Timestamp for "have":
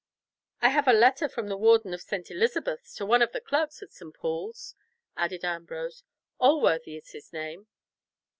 0.69-0.87